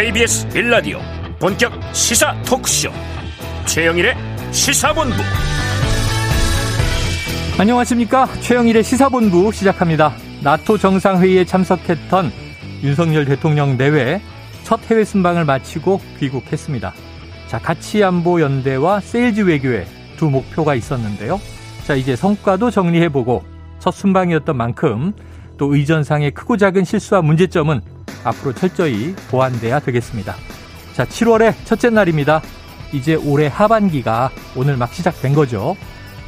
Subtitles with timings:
[0.00, 0.98] KBS 일라디오
[1.38, 2.90] 본격 시사 토크쇼.
[3.66, 4.14] 최영일의
[4.50, 5.14] 시사본부.
[7.58, 8.26] 안녕하십니까?
[8.40, 10.14] 최영일의 시사본부 시작합니다.
[10.42, 12.32] 나토 정상회의에 참석했던
[12.82, 14.22] 윤석열 대통령 내외
[14.62, 16.94] 첫 해외 순방을 마치고 귀국했습니다.
[17.48, 19.84] 자 가치안보 연대와 세일즈 외교에
[20.16, 21.38] 두 목표가 있었는데요.
[21.86, 23.44] 자 이제 성과도 정리해보고
[23.80, 25.12] 첫 순방이었던 만큼
[25.60, 27.82] 또 의전상의 크고 작은 실수와 문제점은
[28.24, 30.34] 앞으로 철저히 보완돼야 되겠습니다.
[30.94, 32.40] 자, 7월의 첫째 날입니다.
[32.94, 35.76] 이제 올해 하반기가 오늘 막 시작된 거죠.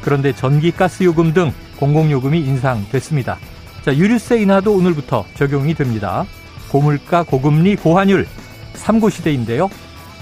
[0.03, 3.39] 그런데 전기, 가스 요금 등 공공요금이 인상됐습니다.
[3.83, 6.27] 자, 유류세 인하도 오늘부터 적용이 됩니다.
[6.69, 8.27] 고물가, 고금리, 고환율
[8.75, 9.67] 3고 시대인데요.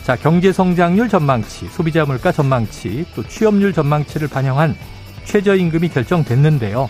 [0.04, 4.74] 자, 경제 성장률 전망치, 소비자 물가 전망치, 또 취업률 전망치를 반영한
[5.26, 6.90] 최저임금이 결정됐는데요.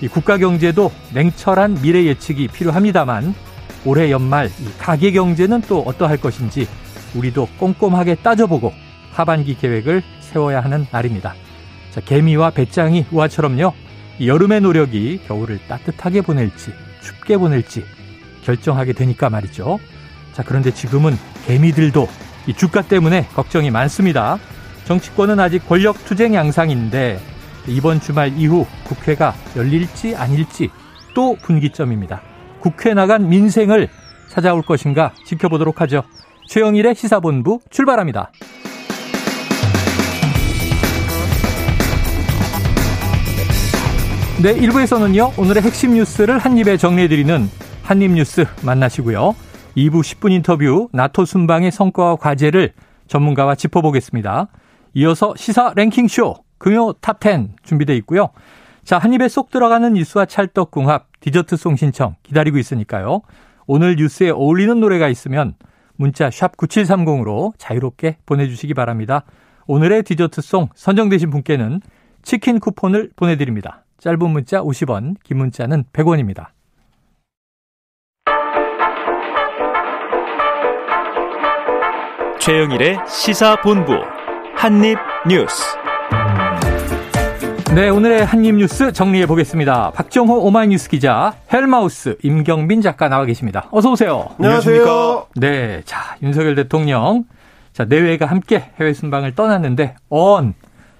[0.00, 3.34] 이 국가 경제도 냉철한 미래 예측이 필요합니다만
[3.84, 6.66] 올해 연말 이 가계 경제는 또 어떠할 것인지
[7.14, 8.72] 우리도 꼼꼼하게 따져보고
[9.12, 11.34] 하반기 계획을 세워야 하는 날입니다.
[11.90, 13.72] 자, 개미와 배짱이 우아처럼요.
[14.24, 17.84] 여름의 노력이 겨울을 따뜻하게 보낼지 춥게 보낼지
[18.44, 19.78] 결정하게 되니까 말이죠.
[20.32, 22.08] 자, 그런데 지금은 개미들도
[22.46, 24.38] 이 주가 때문에 걱정이 많습니다.
[24.84, 27.20] 정치권은 아직 권력 투쟁 양상인데
[27.70, 30.70] 이번 주말 이후 국회가 열릴지 아닐지
[31.14, 32.20] 또 분기점입니다.
[32.60, 33.88] 국회 나간 민생을
[34.28, 36.02] 찾아올 것인가 지켜보도록 하죠.
[36.48, 38.32] 최영일의 시사본부 출발합니다.
[44.42, 47.50] 네, 1부에서는요, 오늘의 핵심 뉴스를 한입에 정리해드리는
[47.82, 49.34] 한입뉴스 만나시고요.
[49.76, 52.72] 2부 10분 인터뷰, 나토 순방의 성과와 과제를
[53.06, 54.48] 전문가와 짚어보겠습니다.
[54.94, 58.28] 이어서 시사 랭킹쇼, 금요 top10 준비되어 있고요.
[58.84, 63.22] 자, 한 입에 쏙 들어가는 뉴스와 찰떡궁합, 디저트송 신청 기다리고 있으니까요.
[63.66, 65.54] 오늘 뉴스에 어울리는 노래가 있으면
[65.96, 69.24] 문자 샵 9730으로 자유롭게 보내주시기 바랍니다.
[69.66, 71.80] 오늘의 디저트송 선정되신 분께는
[72.22, 73.84] 치킨 쿠폰을 보내드립니다.
[73.98, 76.48] 짧은 문자 50원, 긴 문자는 100원입니다.
[82.38, 83.92] 최영일의 시사본부
[84.56, 85.80] 한입뉴스
[87.74, 89.92] 네, 오늘의 한입 뉴스 정리해 보겠습니다.
[89.92, 93.68] 박정호 오마이뉴스 기자, 헬마우스 임경빈 작가 나와 계십니다.
[93.70, 94.28] 어서 오세요.
[94.38, 95.28] 안녕하세요.
[95.36, 97.24] 네, 자 윤석열 대통령,
[97.72, 100.54] 자 내외가 함께 해외 순방을 떠났는데 어언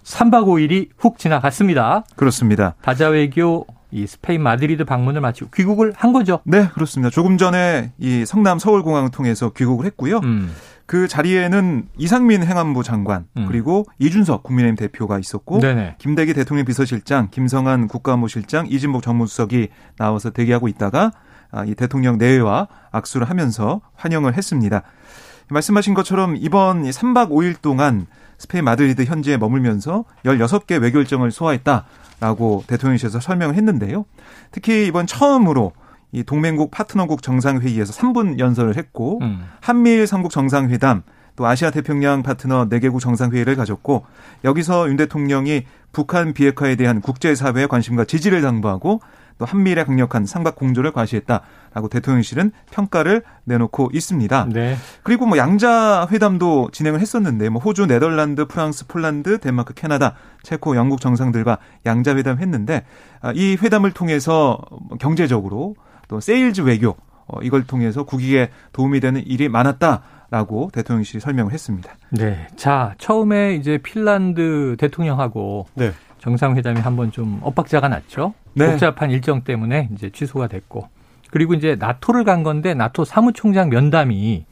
[0.05, 2.05] 3박 5일이 훅 지나갔습니다.
[2.15, 2.77] 그렇습니다.
[2.83, 6.39] 다자외교 이 스페인 마드리드 방문을 마치고 귀국을 한 거죠.
[6.45, 7.11] 네, 그렇습니다.
[7.11, 10.19] 조금 전에 이 성남 서울공항을 통해서 귀국을 했고요.
[10.23, 10.55] 음.
[10.91, 13.47] 그 자리에는 이상민 행안부 장관 음.
[13.47, 15.95] 그리고 이준석 국민의힘 대표가 있었고 네네.
[15.99, 19.69] 김대기 대통령 비서실장, 김성한 국가안보실장, 이진복 정무수석이
[19.99, 21.13] 나와서 대기하고 있다가
[21.53, 24.83] 아, 이 대통령 내외와 악수를 하면서 환영을 했습니다.
[25.51, 33.21] 말씀하신 것처럼 이번 3박 5일 동안 스페인 마드리드 현지에 머물면서 16개 외교 일정을 소화했다라고 대통령실에서
[33.21, 34.07] 설명을 했는데요.
[34.51, 35.71] 특히 이번 처음으로
[36.13, 39.45] 이 동맹국 파트너국 정상회의에서 3분 연설을 했고 음.
[39.61, 41.03] 한미일 삼국 정상회담
[41.37, 44.05] 또 아시아 태평양 파트너 4개국 정상회의를 가졌고
[44.45, 49.01] 여기서 윤 대통령이 북한 비핵화에 대한 국제사회의 관심과 지지를 당부하고
[49.39, 54.49] 또 한미일의 강력한 삼각 공조를 과시했다라고 대통령실은 평가를 내놓고 있습니다.
[54.53, 54.77] 네.
[55.03, 61.01] 그리고 뭐 양자 회담도 진행을 했었는데 뭐 호주, 네덜란드, 프랑스, 폴란드, 덴마크, 캐나다, 체코, 영국
[61.01, 61.57] 정상들과
[61.87, 62.85] 양자 회담 했는데
[63.23, 64.61] 아, 이 회담을 통해서
[65.01, 65.75] 경제적으로
[66.11, 66.97] 또 세일즈 외교
[67.29, 71.95] 어, 이걸 통해서 국익에 도움이 되는 일이 많았다라고 대통령실이 설명을 했습니다.
[72.11, 72.49] 네.
[72.57, 75.93] 자, 처음에 이제 핀란드 대통령하고 네.
[76.19, 78.35] 정상회담이 한번 좀 엇박자가 났죠.
[78.55, 78.73] 네.
[78.73, 80.89] 복잡한 일정 때문에 이제 취소가 됐고.
[81.31, 84.45] 그리고 이제 나토를 간 건데 나토 사무총장 면담이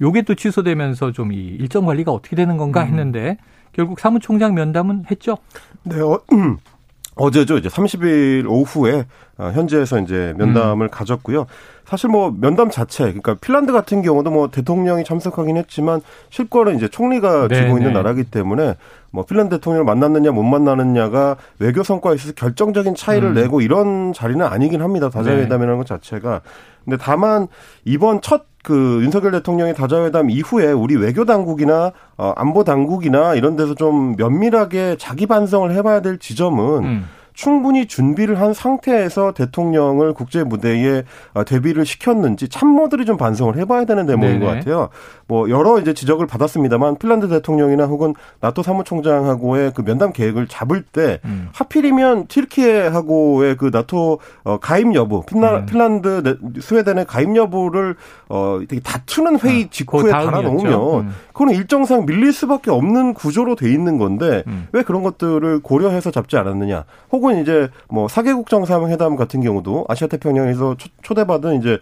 [0.00, 2.88] 요게 또 취소되면서 좀 이 일정 관리가 어떻게 되는 건가 음.
[2.88, 3.38] 했는데
[3.72, 5.38] 결국 사무총장 면담은 했죠.
[5.84, 6.58] 네, 어, 음.
[7.16, 7.56] 어제죠.
[7.56, 9.06] 이제 30일 오후에
[9.38, 10.90] 어, 현지에서 이제 면담을 음.
[10.90, 11.46] 가졌고요.
[11.84, 17.48] 사실 뭐 면담 자체, 그러니까 핀란드 같은 경우도 뭐 대통령이 참석하긴 했지만 실권은 이제 총리가
[17.48, 17.92] 네, 쥐고 있는 네.
[17.92, 18.74] 나라기 때문에
[19.12, 23.34] 뭐 핀란드 대통령을 만났느냐 못 만나느냐가 외교 성과에 있어서 결정적인 차이를 음.
[23.34, 25.08] 내고 이런 자리는 아니긴 합니다.
[25.08, 25.78] 다자회담이라는 네.
[25.78, 26.42] 것 자체가.
[26.84, 27.48] 근데 다만
[27.84, 33.76] 이번 첫 그 윤석열 대통령의 다자회담 이후에 우리 외교 당국이나 어, 안보 당국이나 이런 데서
[33.76, 37.08] 좀 면밀하게 자기 반성을 해봐야 될 지점은 음.
[37.36, 41.04] 충분히 준비를 한 상태에서 대통령을 국제 무대에
[41.34, 44.44] 어, 데뷔를 시켰는지 참모들이 좀 반성을 해봐야 되는 대목인 네네.
[44.44, 44.88] 것 같아요.
[45.28, 51.20] 뭐 여러 이제 지적을 받았습니다만 핀란드 대통령이나 혹은 나토 사무총장하고의 그 면담 계획을 잡을 때
[51.26, 51.48] 음.
[51.52, 55.66] 하필이면 튀르키예하고의 그 나토 어, 가입 여부, 핀라, 음.
[55.66, 57.96] 핀란드, 스웨덴의 가입 여부를
[58.30, 61.14] 어 되게 다투는 회의 아, 직후에 달아놓으면 음.
[61.36, 64.68] 그거는 일정상 밀릴 수밖에 없는 구조로 돼 있는 건데 음.
[64.72, 66.86] 왜 그런 것들을 고려해서 잡지 않았느냐?
[67.12, 71.78] 혹은 이제 뭐 사개국 정상회담 같은 경우도 아시아 태평양에서 초대받은 이제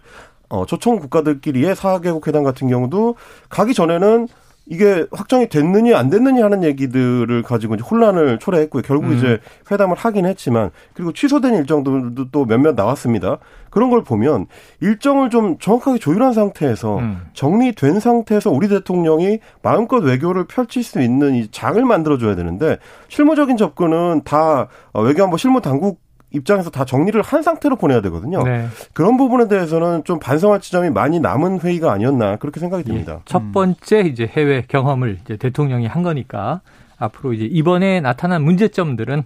[0.49, 3.15] 어 초청 국가들끼리의 사개국 회담 같은 경우도
[3.47, 4.27] 가기 전에는
[4.67, 8.81] 이게 확정이 됐느냐 안 됐느냐 하는 얘기들을 가지고 이제 혼란을 초래했고요.
[8.81, 9.17] 결국 음.
[9.17, 9.39] 이제
[9.69, 13.37] 회담을 하긴 했지만 그리고 취소된 일정들도 또 몇몇 나왔습니다.
[13.69, 14.47] 그런 걸 보면
[14.81, 17.21] 일정을 좀 정확하게 조율한 상태에서 음.
[17.33, 22.77] 정리된 상태에서 우리 대통령이 마음껏 외교를 펼칠 수 있는 이 장을 만들어 줘야 되는데
[23.09, 26.04] 실무적인 접근은 다 외교안보 실무 당국
[26.35, 28.43] 입장에서 다 정리를 한 상태로 보내야 되거든요.
[28.43, 28.67] 네.
[28.93, 32.91] 그런 부분에 대해서는 좀 반성할 지점이 많이 남은 회의가 아니었나 그렇게 생각이 예.
[32.91, 33.13] 듭니다.
[33.13, 33.21] 예.
[33.25, 36.61] 첫 번째 이제 해외 경험을 이제 대통령이 한 거니까
[36.97, 39.23] 앞으로 이제 이번에 나타난 문제점들은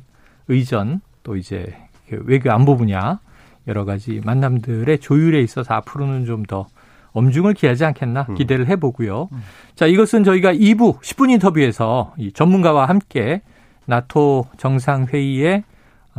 [0.47, 1.75] 의전 또 이제
[2.09, 3.19] 그 외교 안보 분야
[3.67, 6.67] 여러 가지 만남들의 조율에 있어서 앞으로는 좀 더
[7.13, 8.35] 엄중을 기하지 않겠나 음.
[8.35, 9.29] 기대를 해보고요.
[9.31, 9.43] 음.
[9.75, 13.41] 자, 이것은 저희가 2부 10분 인터뷰에서 이 전문가와 함께
[13.85, 15.63] 나토 정상회의에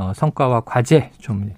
[0.01, 1.51] 어, 성과와 과제 좀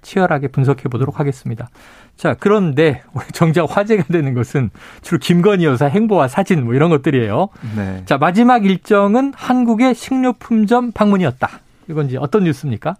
[0.00, 1.68] 치열하게 분석해 보도록 하겠습니다.
[2.16, 4.70] 자, 그런데 정작 화제가 되는 것은
[5.02, 7.48] 주로 김건희 여사 행보와 사진 뭐 이런 것들이에요.
[7.76, 8.02] 네.
[8.06, 11.48] 자, 마지막 일정은 한국의 식료품점 방문이었다.
[11.90, 12.96] 이건 이제 어떤 뉴스입니까?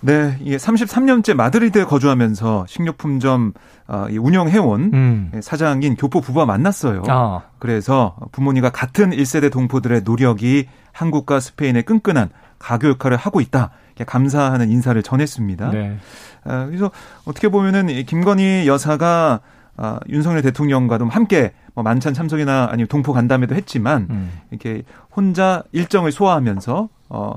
[0.00, 3.52] 네, 이게 33년째 마드리드에 거주하면서 식료품점
[3.88, 5.32] 어, 운영해온 음.
[5.42, 7.02] 사장인 교포 부부와 만났어요.
[7.08, 7.42] 아.
[7.58, 13.70] 그래서 부모님과 같은 1세대 동포들의 노력이 한국과 스페인의 끈끈한 가교 역할을 하고 있다.
[14.06, 15.70] 감사하는 인사를 전했습니다.
[15.70, 15.96] 네.
[16.44, 16.90] 아, 그래서
[17.24, 19.40] 어떻게 보면은 김건희 여사가
[19.78, 24.30] 아, 윤석열 대통령과도 함께 뭐 만찬 참석이나 아니면 동포 간담회도 했지만 음.
[24.50, 24.82] 이렇게
[25.14, 27.32] 혼자 일정을 소화하면서 어,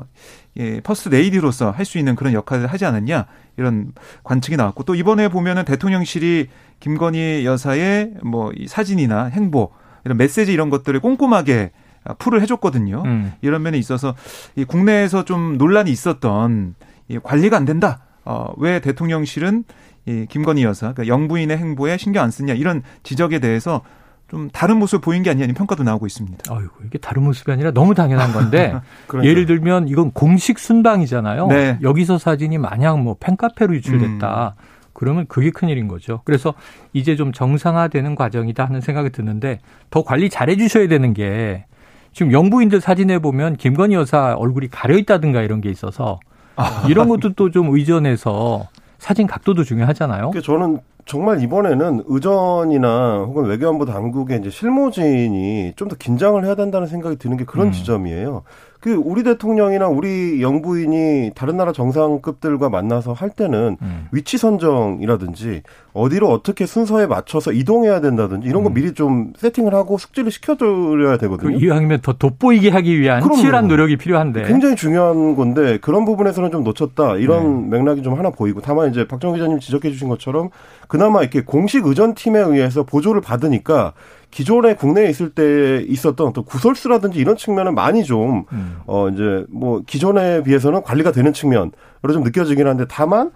[0.58, 3.26] 예, 퍼스트 레이디로서 할 수 있는 그런 역할을 하지 않았냐
[3.58, 3.92] 이런
[4.24, 6.48] 관측이 나왔고 또 이번에 보면은 대통령실이
[6.80, 9.72] 김건희 여사의 뭐 이 사진이나 행보
[10.06, 11.72] 이런 메시지 이런 것들을 꼼꼼하게
[12.18, 13.04] 풀을 해줬거든요.
[13.06, 13.34] 음.
[13.42, 14.16] 이런 면에 있어서
[14.56, 16.76] 이 국내에서 좀 논란이 있었던
[17.08, 18.02] 이 관리가 안 된다.
[18.26, 19.64] 어, 왜 대통령실은
[20.06, 23.82] 이 김건희 여사, 그러니까 영부인의 행보에 신경 안 쓰냐 이런 지적에 대해서
[24.30, 26.54] 좀 다른 모습을 보인 게 아니냐는 평가도 나오고 있습니다.
[26.54, 28.76] 아이고, 이게 다른 모습이 아니라 너무 당연한 건데
[29.24, 31.48] 예를 들면 이건 공식 순방이잖아요.
[31.48, 31.80] 네.
[31.82, 34.56] 여기서 사진이 만약 뭐 팬카페로 유출됐다.
[34.58, 34.64] 음.
[34.94, 36.22] 그러면 그게 큰일인 거죠.
[36.26, 36.54] 그래서
[36.94, 39.60] 이제 좀 정상화되는 과정이다 하는 생각이 드는데
[39.90, 41.66] 더 관리 잘해 주셔야 되는 게
[42.14, 46.20] 지금 영부인들 사진에 보면 김건희 여사 얼굴이 가려 있다든가 이런 게 있어서
[46.56, 46.86] 아.
[46.90, 48.68] 이런 것도 또 좀 의전해서
[48.98, 50.32] 사진 각도도 중요하잖아요.
[50.44, 57.16] 저는 정말 이번에는 의전이나 혹은 외교안보 당국의 이제 실무진이 좀 더 긴장을 해야 된다는 생각이
[57.18, 57.72] 드는 게 그런 음.
[57.72, 58.44] 지점이에요.
[58.80, 64.08] 그 우리 대통령이나 우리 영부인이 다른 나라 정상급들과 만나서 할 때는 음.
[64.12, 68.74] 위치 선정이라든지 어디로 어떻게 순서에 맞춰서 이동해야 된다든지 이런 거 음.
[68.74, 71.58] 미리 좀 세팅을 하고 숙지를 시켜줘야 되거든요.
[71.58, 73.42] 그 이왕이면 더 돋보이게 하기 위한 그럼요.
[73.42, 77.78] 치열한 노력이 필요한데 굉장히 중요한 건데 그런 부분에서는 좀 놓쳤다 이런 네.
[77.78, 80.52] 맥락이 좀 하나 보이고 다만 이제 박정 기자님 지적해주신 것처럼
[80.88, 83.94] 그나마 이렇게 공식 의전 팀에 의해서 보조를 받으니까
[84.32, 88.78] 기존에 국내에 있을 때 있었던 또 구설수라든지 이런 측면은 많이 좀, 음.
[88.86, 91.72] 어, 이제 뭐 기존에 비해서는 관리가 되는 측면으로
[92.14, 93.32] 좀 느껴지긴 한데 다만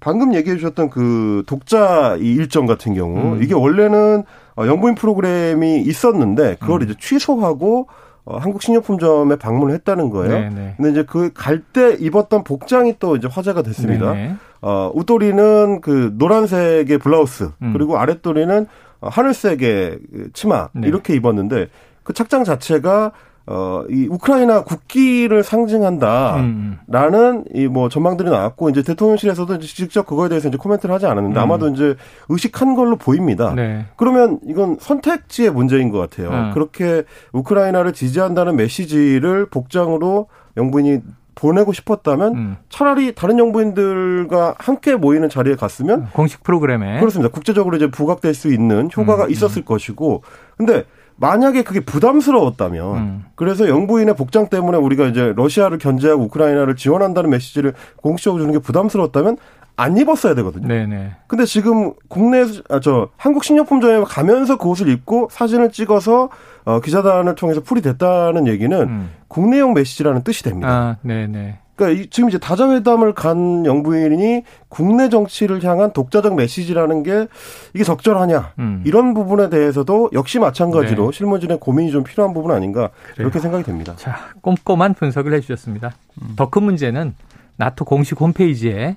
[0.00, 3.42] 방금 얘기해 주셨던 그 독자 이 일정 같은 경우 음.
[3.42, 4.22] 이게 원래는
[4.56, 6.84] 어, 영부인 프로그램이 있었는데 그걸 음.
[6.84, 7.88] 이제 취소하고
[8.24, 10.32] 어, 한국 식료품점에 방문을 했다는 거예요.
[10.32, 10.54] 네네.
[10.54, 10.74] 네.
[10.76, 14.12] 근데 이제 그 갈 때 입었던 복장이 또 이제 화제가 됐습니다.
[14.12, 14.28] 네네.
[14.28, 14.34] 네.
[14.60, 17.72] 어, 웃도리는 그 노란색의 블라우스, 음.
[17.72, 18.66] 그리고 아랫도리는
[19.00, 19.98] 하늘색의
[20.32, 20.88] 치마 네.
[20.88, 21.68] 이렇게 입었는데
[22.02, 23.12] 그 착장 자체가
[23.50, 27.44] 어, 이 우크라이나 국기를 상징한다라는 음.
[27.54, 31.42] 이뭐 전망들이 나왔고 이제 대통령실에서도 이제 직접 그거에 대해서 이제 코멘트를 하지 않았는데 음.
[31.42, 31.94] 아마도 이제
[32.28, 33.54] 의식한 걸로 보입니다.
[33.54, 33.86] 네.
[33.96, 36.28] 그러면 이건 선택지의 문제인 것 같아요.
[36.28, 36.50] 음.
[36.52, 40.26] 그렇게 우크라이나를 지지한다는 메시지를 복장으로
[40.58, 41.00] 영부인이
[41.38, 42.56] 보내고 싶었다면 음.
[42.68, 47.30] 차라리 다른 영부인들과 함께 모이는 자리에 갔으면 공식 프로그램에 그렇습니다.
[47.30, 49.30] 국제적으로 이제 부각될 수 있는 효과가 음.
[49.30, 50.22] 있었을 것이고
[50.56, 50.84] 근데
[51.16, 53.24] 만약에 그게 부담스러웠다면 음.
[53.34, 59.36] 그래서 영부인의 복장 때문에 우리가 이제 러시아를 견제하고 우크라이나를 지원한다는 메시지를 공식적으로 주는 게 부담스러웠다면
[59.78, 60.66] 안 입었어야 되거든요.
[60.66, 61.12] 네네.
[61.28, 66.30] 근데 지금 국내 아, 저 한국 식료품점에 가면서 그 옷을 입고 사진을 찍어서
[66.64, 69.10] 어, 기자단을 통해서 풀이 됐다는 얘기는 음.
[69.28, 70.68] 국내용 메시지라는 뜻이 됩니다.
[70.68, 71.58] 아, 네네.
[71.76, 77.28] 그러니까 지금 이제 다자회담을 간 영부인이 국내 정치를 향한 독자적 메시지라는 게
[77.72, 78.82] 이게 적절하냐 음.
[78.84, 81.16] 이런 부분에 대해서도 역시 마찬가지로 네.
[81.16, 83.28] 실무진의 고민이 좀 필요한 부분 아닌가 그래요.
[83.28, 83.94] 이렇게 생각이 됩니다.
[83.94, 85.92] 자 꼼꼼한 분석을 해주셨습니다.
[86.20, 86.32] 음.
[86.34, 87.14] 더큰 문제는
[87.58, 88.96] 나토 공식 홈페이지에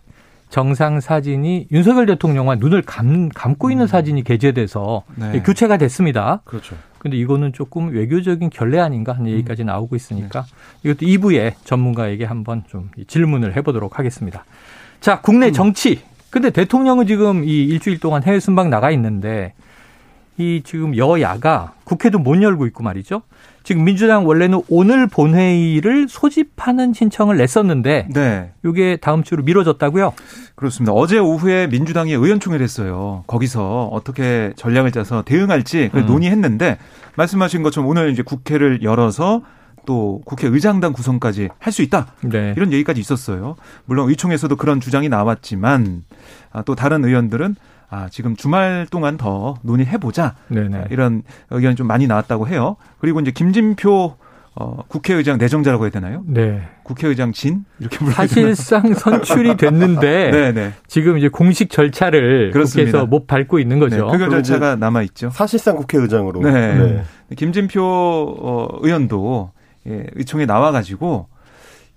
[0.51, 3.87] 정상 사진이 윤석열 대통령과 눈을 감, 감고 있는 음.
[3.87, 5.41] 사진이 게재돼서 네.
[5.41, 6.41] 교체가 됐습니다.
[6.43, 6.75] 그렇죠.
[6.99, 10.41] 근데 이거는 조금 외교적인 결례 아닌가 하는 얘기까지 나오고 있으니까
[10.83, 10.91] 네.
[10.91, 14.43] 이것도 2부에 전문가에게 한번 좀 질문을 해보도록 하겠습니다.
[14.99, 15.53] 자, 국내 음.
[15.53, 16.01] 정치.
[16.29, 19.53] 근데 대통령은 지금 이 일주일 동안 해외 순방 나가 있는데
[20.41, 23.21] 이 지금 여야가 국회도 못 열고 있고 말이죠.
[23.63, 28.51] 지금 민주당 원래는 오늘 본회의를 소집하는 신청을 냈었는데 네.
[28.65, 30.13] 이게 다음 주로 미뤄졌다고요?
[30.55, 30.93] 그렇습니다.
[30.93, 33.23] 어제 오후에 민주당이 의원총회를 했어요.
[33.27, 36.05] 거기서 어떻게 전략을 짜서 대응할지 음.
[36.07, 36.79] 논의했는데
[37.17, 39.43] 말씀하신 것처럼 오늘 이제 국회를 열어서
[39.85, 42.07] 또 국회의장단 구성까지 할 수 있다.
[42.21, 42.53] 네.
[42.57, 43.55] 이런 얘기까지 있었어요.
[43.85, 46.03] 물론 의총에서도 그런 주장이 나왔지만
[46.51, 47.55] 아, 또 다른 의원들은
[47.91, 50.35] 아, 지금 주말 동안 더 논의해보자.
[50.47, 50.85] 네네.
[50.91, 52.77] 이런 의견이 좀 많이 나왔다고 해요.
[52.99, 54.15] 그리고 이제 김진표
[54.55, 56.23] 어, 국회의장 내정자라고 해야 되나요?
[56.25, 56.61] 네.
[56.83, 60.73] 국회의장 진 이렇게 불러야 사실상 선출이 됐는데 네네.
[60.87, 62.91] 지금 이제 공식 절차를 그렇습니다.
[62.91, 64.09] 국회에서 못 밟고 있는 거죠.
[64.09, 65.29] 네, 그 절차가 남아 있죠.
[65.29, 66.41] 사실상 국회의장으로.
[66.41, 66.75] 네.
[66.75, 67.03] 네.
[67.35, 69.51] 김진표 어, 의원도
[69.87, 71.27] 예, 의총에 나와가지고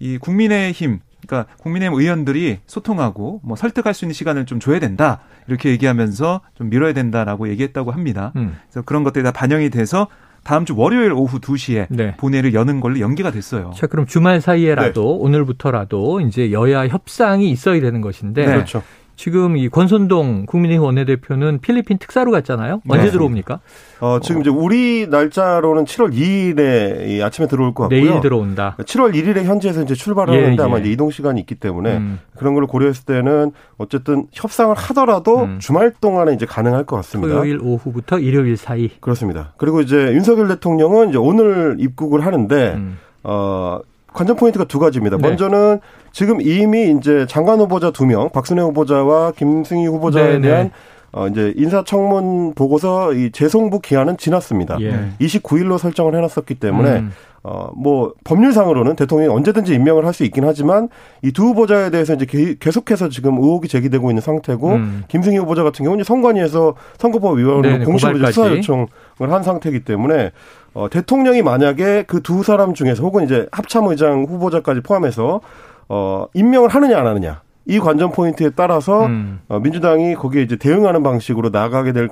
[0.00, 5.70] 이 국민의힘 그러니까 국민의힘 의원들이 소통하고 뭐 설득할 수 있는 시간을 좀 줘야 된다 이렇게
[5.70, 8.32] 얘기하면서 좀 미뤄야 된다라고 얘기했다고 합니다.
[8.36, 8.56] 음.
[8.70, 10.08] 그래서 그런 것들이 다 반영이 돼서
[10.44, 12.14] 다음 주 월요일 오후 2시에 네.
[12.16, 13.72] 본회의를 여는 걸로 연기가 됐어요.
[13.74, 15.24] 자, 그럼 주말 사이에라도 네.
[15.24, 18.52] 오늘부터라도 이제 여야 협상이 있어야 되는 것인데 네.
[18.52, 18.82] 그렇죠.
[19.16, 22.80] 지금 이 권선동 국민의힘 원내대표는 필리핀 특사로 갔잖아요.
[22.88, 23.10] 언제 네.
[23.10, 23.60] 들어옵니까?
[24.00, 28.00] 어, 지금 이제 우리 날짜로는 7월 2일에 아침에 들어올 것 같고요.
[28.00, 28.76] 내일 들어온다.
[28.78, 30.66] 7월 1일에 현지에서 이제 출발을 예, 하는데 예.
[30.66, 32.18] 아마 이제 이동 시간이 있기 때문에 음.
[32.36, 35.58] 그런 걸 고려했을 때는 어쨌든 협상을 하더라도 음.
[35.60, 37.34] 주말 동안에 이제 가능할 것 같습니다.
[37.34, 38.90] 토요일 오후부터 일요일 사이.
[39.00, 39.52] 그렇습니다.
[39.56, 42.98] 그리고 이제 윤석열 대통령은 이제 오늘 입국을 하는데 음.
[43.22, 43.80] 어
[44.12, 45.16] 관전 포인트가 두 가지입니다.
[45.18, 45.28] 네.
[45.28, 45.80] 먼저는
[46.14, 50.48] 지금 이미 이제 장관 후보자 두 명, 박순애 후보자와 김승희 후보자에 네, 네.
[50.48, 50.70] 대한
[51.10, 54.78] 어 이제 인사청문 보고서 이 재송부 기한은 지났습니다.
[54.80, 55.10] 예.
[55.20, 57.12] 29일로 설정을 해놨었기 때문에 음.
[57.42, 60.88] 어뭐 법률상으로는 대통령이 언제든지 임명을 할 수 있긴 하지만
[61.22, 62.26] 이 두 후보자에 대해서 이제
[62.58, 65.04] 계속해서 지금 의혹이 제기되고 있는 상태고 음.
[65.08, 68.86] 김승희 후보자 같은 경우는 선관위에서 선거법 위반으로 공식으로 수사 요청을
[69.18, 70.30] 한 상태이기 때문에
[70.74, 75.40] 어 대통령이 만약에 그 두 사람 중에서 혹은 이제 합참의장 후보자까지 포함해서
[75.88, 77.42] 어, 임명을 하느냐 안 하느냐.
[77.66, 79.40] 이 관전 포인트에 따라서 음.
[79.48, 82.08] 어, 민주당이 거기에 이제 대응하는 방식으로 나가게 될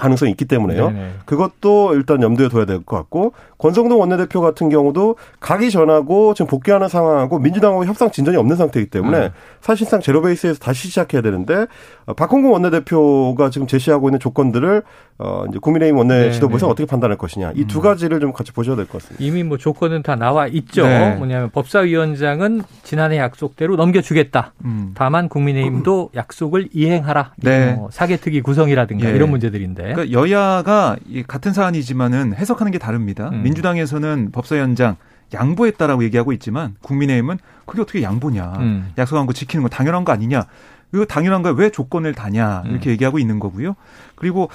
[0.00, 0.90] 가능성이 있기 때문에요.
[0.90, 1.10] 네네.
[1.26, 6.88] 그것도 일단 염두에 둬야 될 것 같고 권성동 원내대표 같은 경우도 가기 전하고 지금 복귀하는
[6.88, 9.30] 상황하고 민주당하고 협상 진전이 없는 상태이기 때문에 음.
[9.60, 11.66] 사실상 제로 베이스에서 다시 시작해야 되는데
[12.06, 14.82] 어, 박홍근 원내대표가 지금 제시하고 있는 조건들을
[15.18, 18.86] 어 이제 국민의힘 원내 지도부에서 어떻게 판단할 것이냐 이 두 가지를 좀 같이 보셔야 될
[18.86, 19.22] 것 같습니다.
[19.22, 20.86] 이미 뭐 조건은 다 나와 있죠.
[20.86, 21.14] 네.
[21.16, 24.54] 뭐냐면 법사위원장은 지난해 약속대로 넘겨주겠다.
[24.64, 24.92] 음.
[24.94, 27.32] 다만 국민의힘도 약속을 이행하라.
[27.36, 27.72] 네.
[27.74, 29.14] 뭐 사개특위 구성이라든가 네.
[29.14, 29.89] 이런 문제들인데.
[29.94, 33.30] 그러니까 여야가 같은 사안이지만은 해석하는 게 다릅니다.
[33.30, 33.42] 음.
[33.42, 34.96] 민주당에서는 법사위 원장
[35.32, 38.52] 양보했다라고 얘기하고 있지만 국민의힘은 그게 어떻게 양보냐.
[38.58, 38.92] 음.
[38.98, 40.44] 약속한 거 지키는 거 당연한 거 아니냐.
[40.92, 41.52] 이거 당연한 거야.
[41.56, 42.64] 왜 조건을 다냐.
[42.66, 42.92] 이렇게 음.
[42.92, 43.76] 얘기하고 있는 거고요.
[44.16, 44.50] 그리고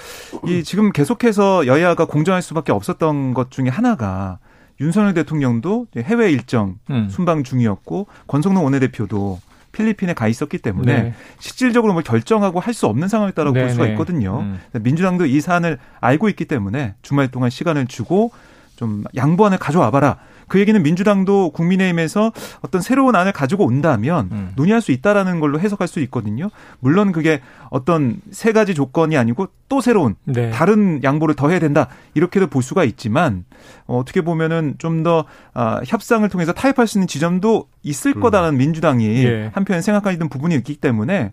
[0.46, 4.40] 이 지금 계속해서 여야가 공정할 수밖에 없었던 것 중에 하나가
[4.82, 7.08] 윤석열 대통령도 해외 일정 음.
[7.10, 9.40] 순방 중이었고 권성동 원내대표도
[9.76, 11.14] 필리핀에 가 있었기 때문에 네.
[11.40, 13.92] 실질적으로 뭐 결정하고 할 수 없는 상황이었다고 네, 볼 수가 네.
[13.92, 14.40] 있거든요.
[14.40, 14.60] 음.
[14.74, 18.32] 민주당도 이 사안을 알고 있기 때문에 주말 동안 시간을 주고
[18.76, 20.18] 좀 양보안을 가져와 봐라.
[20.48, 24.52] 그 얘기는 민주당도 국민의힘에서 어떤 새로운 안을 가지고 온다면 음.
[24.56, 26.50] 논의할 수 있다라는 걸로 해석할 수 있거든요.
[26.80, 30.52] 물론 그게 어떤 세 가지 조건이 아니고 또 새로운 네.
[30.52, 33.46] 다른 양보를 더 해야 된다 이렇게도 볼 수가 있지만
[33.88, 38.22] 어, 어떻게 보면은 좀 더 아, 협상을 통해서 타협할 수 있는 지점도 있을 음.
[38.22, 39.52] 거다라는 민주당이 예.
[39.54, 41.32] 한편 생각하는 부분이 있기 때문에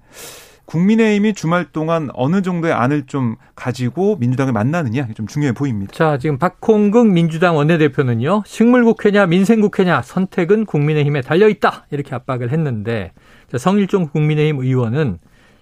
[0.67, 5.93] 국민의힘이 주말 동안 어느 정도의 안을 좀 가지고 민주당을 만나느냐 좀 중요해 보입니다.
[5.93, 8.45] 자, 지금 박홍근 민주당 원내대표는요.
[8.47, 11.87] 식물국회냐 민생국회냐 선택은 국민의힘에 달려 있다.
[11.91, 13.13] 이렇게 압박을 했는데
[13.51, 15.19] 자, 성일종 국민의힘 의원은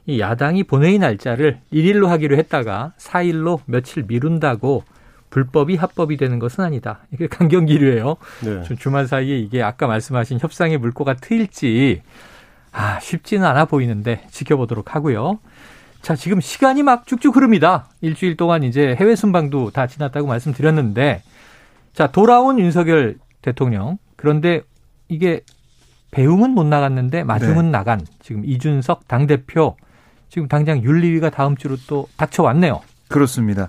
[0.07, 4.85] 이 야당이 본회의 날짜를 1일로 하기로 했다가 4일로 며칠 미룬다고
[5.31, 7.01] 불법이 합법이 되는 것은 아니다.
[7.13, 8.17] 이게 강경기류예요.
[8.45, 8.77] 네.
[8.77, 12.03] 주말 사이에 이게 아까 말씀하신 협상의 물꼬가 트일지
[12.73, 15.39] 아, 쉽지는 않아 보이는데 지켜보도록 하고요.
[16.03, 17.89] 자, 지금 시간이 막 쭉쭉 흐릅니다.
[18.01, 21.23] 일주일 동안 이제 해외 순방도 다 지났다고 말씀드렸는데
[21.93, 23.99] 자, 돌아온 윤석열 대통령.
[24.17, 24.63] 그런데
[25.09, 25.41] 이게
[26.11, 27.71] 배웅은 못 나갔는데 마중은 네.
[27.71, 29.77] 나간 지금 이준석 당대표
[30.29, 32.81] 지금 당장 윤리위가 다음 주로 또 닥쳐왔네요.
[33.09, 33.69] 그렇습니다.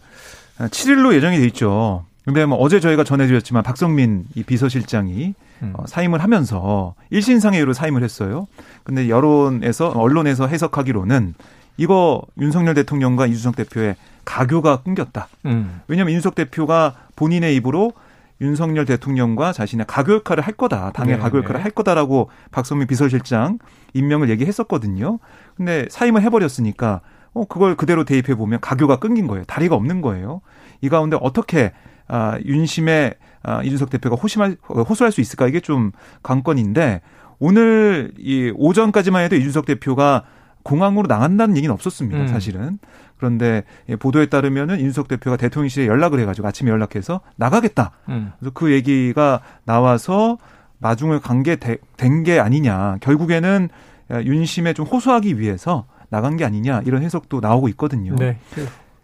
[0.57, 2.05] 7일로 예정이 돼 있죠.
[2.25, 5.73] 근데 뭐 어제 저희가 전해드렸지만 박성민 이 비서실장이 음.
[5.75, 8.47] 어, 사임을 하면서 일신상의로 사임을 했어요.
[8.83, 11.33] 근데 여론에서 언론에서 해석하기로는
[11.77, 15.29] 이거 윤석열 대통령과 이준석 대표의 가교가 끊겼다.
[15.45, 15.81] 음.
[15.87, 17.93] 왜냐하면 이준석 대표가 본인의 입으로
[18.39, 20.91] 윤석열 대통령과 자신의 가교 역할을 할 거다.
[20.91, 21.21] 당의 네.
[21.21, 23.59] 가교 역할을 할 거다라고 박성민 비서실장
[23.93, 25.19] 임명을 얘기했었거든요.
[25.55, 27.01] 근데 사임을 해버렸으니까
[27.33, 29.43] 어 그걸 그대로 대입해 보면 가교가 끊긴 거예요.
[29.45, 30.41] 다리가 없는 거예요.
[30.81, 31.71] 이 가운데 어떻게
[32.13, 35.91] 아 윤심의 아, 이준석 대표가 호심할 호소할 수 있을까 이게 좀
[36.23, 37.01] 관건인데
[37.39, 40.23] 오늘 이 오전까지만 해도 이준석 대표가
[40.63, 42.19] 공항으로 나간다는 얘기는 없었습니다.
[42.21, 42.27] 음.
[42.27, 42.77] 사실은.
[43.17, 43.63] 그런데
[43.99, 47.91] 보도에 따르면은 윤석 대표가 대통령실에 연락을 해가지고 아침에 연락해서 나가겠다.
[48.09, 48.31] 음.
[48.39, 50.37] 그래서 그 얘기가 나와서
[50.79, 52.97] 마중을 간 게 된 게 아니냐.
[53.01, 53.69] 결국에는
[54.11, 58.15] 윤심에 좀 호소하기 위해서 나간 게 아니냐 이런 해석도 나오고 있거든요.
[58.17, 58.37] 네.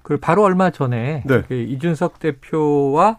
[0.08, 1.42] 그 바로 얼마 전에 네.
[1.50, 3.18] 그 이준석 대표와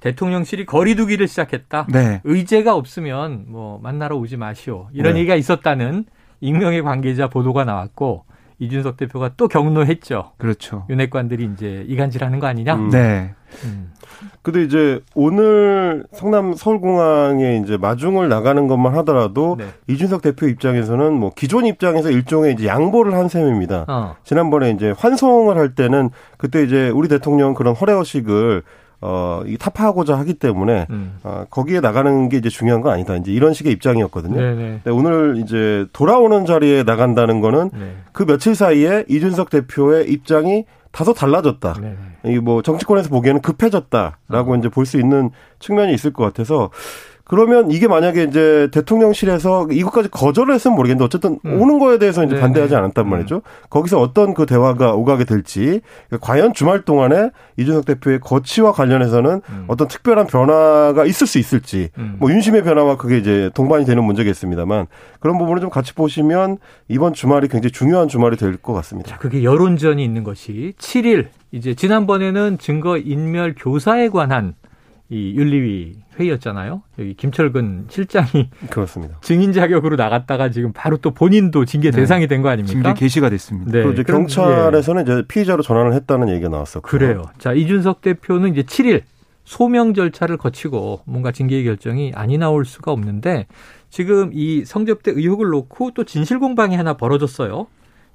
[0.00, 1.86] 대통령실이 거리두기를 시작했다.
[1.92, 2.22] 네.
[2.24, 4.88] 의제가 없으면 뭐 만나러 오지 마시오.
[4.94, 5.18] 이런 네.
[5.18, 6.06] 얘기가 있었다는
[6.40, 8.24] 익명의 관계자 보도가 나왔고
[8.60, 10.32] 이준석 대표가 또 격노했죠.
[10.36, 10.84] 그렇죠.
[10.90, 12.74] 윤핵관들이 이제 이간질하는 거 아니냐?
[12.74, 12.90] 음.
[12.90, 13.34] 네.
[13.64, 13.92] 음.
[14.42, 19.66] 근데 이제 오늘 성남 서울공항에 이제 마중을 나가는 것만 하더라도 네.
[19.86, 23.84] 이준석 대표 입장에서는 뭐 기존 입장에서 일종의 이제 양보를 한 셈입니다.
[23.88, 24.16] 어.
[24.24, 28.62] 지난번에 이제 환송을 할 때는 그때 이제 우리 대통령 그런 허례허식을
[29.00, 31.18] 어, 이 타파하고자 하기 때문에 음.
[31.22, 33.14] 어, 거기에 나가는 게 이제 중요한 건 아니다.
[33.16, 34.34] 이제 이런 식의 입장이었거든요.
[34.36, 34.80] 네네.
[34.84, 37.96] 네, 오늘 이제 돌아오는 자리에 나간다는 거는 네.
[38.12, 41.74] 그 며칠 사이에 이준석 대표의 입장이 다소 달라졌다.
[42.24, 44.56] 이 뭐 정치권에서 보기에는 급해졌다라고 어.
[44.56, 46.70] 이제 볼 수 있는 측면이 있을 것 같아서
[47.28, 51.60] 그러면 이게 만약에 이제 대통령실에서 이것까지 거절을 했으면 모르겠는데 어쨌든 음.
[51.60, 52.40] 오는 거에 대해서 이제 네네.
[52.40, 53.10] 반대하지 않았단 음.
[53.10, 53.36] 말이죠.
[53.36, 53.40] 음.
[53.70, 55.82] 거기서 어떤 그 대화가 오가게 될지
[56.20, 59.64] 과연 주말 동안에 이준석 대표의 거취와 관련해서는 음.
[59.68, 62.16] 어떤 특별한 변화가 있을 수 있을지 음.
[62.18, 64.86] 뭐 윤심의 변화와 그게 이제 동반이 되는 문제겠습니다만
[65.20, 66.58] 그런 부분을 좀 같이 보시면
[66.88, 69.10] 이번 주말이 굉장히 중요한 주말이 될 것 같습니다.
[69.10, 74.54] 자, 그게 여론전이 있는 것이 7일 이제 지난번에는 증거 인멸 교사에 관한
[75.10, 76.82] 이 윤리위 회의였잖아요.
[76.98, 79.18] 여기 김철근 실장이 그렇습니다.
[79.22, 82.00] 증인 자격으로 나갔다가 지금 바로 또 본인도 징계 네.
[82.00, 82.72] 대상이 된거 아닙니까?
[82.72, 83.72] 징계 개시가 됐습니다.
[83.72, 83.90] 네.
[83.90, 85.12] 이제 경찰에서는 예.
[85.12, 86.86] 이제 피의자로 전환을 했다는 얘기가 나왔었고.
[86.86, 87.22] 그래요.
[87.38, 89.02] 자, 이준석 대표는 이제 7일
[89.44, 93.46] 소명 절차를 거치고 뭔가 징계 결정이 아니 나올 수가 없는데
[93.88, 97.66] 지금 이 성접대 의혹을 놓고 또 진실 공방이 하나 벌어졌어요.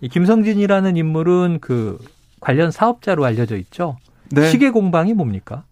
[0.01, 1.97] 이 김성진이라는 인물은 그
[2.39, 3.97] 관련 사업자로 알려져 있죠.
[4.41, 4.49] 네.
[4.49, 5.63] 시계 공방이 뭡니까?